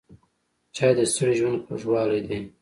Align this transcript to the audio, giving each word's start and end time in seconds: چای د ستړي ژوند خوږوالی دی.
چای 0.75 0.91
د 0.97 0.99
ستړي 1.11 1.33
ژوند 1.39 1.63
خوږوالی 1.65 2.21
دی. 2.27 2.39